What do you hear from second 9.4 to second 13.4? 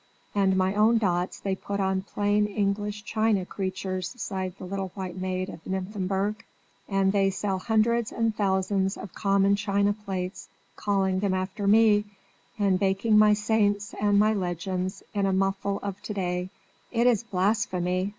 china plates, calling them after me, and baking my